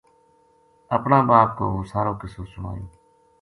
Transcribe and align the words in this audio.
اپنا 0.95 1.17
باپ 1.29 1.49
کو 1.57 1.63
وہ 1.73 1.81
سارو 1.91 2.13
قصو 2.21 2.41
سنایو 2.51 2.85